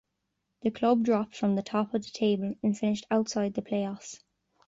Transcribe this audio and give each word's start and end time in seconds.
The 0.63 0.71
club 0.71 1.03
dropped 1.03 1.35
from 1.37 1.55
the 1.55 1.61
top 1.61 1.93
of 1.93 2.03
the 2.03 2.09
table 2.09 2.55
and 2.63 2.75
finished 2.75 3.05
outside 3.11 3.53
the 3.53 3.61
play-offs. 3.61 4.19